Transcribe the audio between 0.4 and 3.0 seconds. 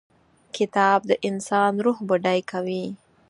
کتاب د انسان روح بډای کوي.